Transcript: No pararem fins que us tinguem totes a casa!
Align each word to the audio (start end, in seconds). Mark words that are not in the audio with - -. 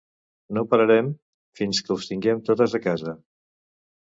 No 0.57 0.61
pararem 0.71 1.11
fins 1.59 1.83
que 1.85 1.93
us 1.97 2.09
tinguem 2.13 2.41
totes 2.49 2.75
a 2.81 2.83
casa! 2.89 3.15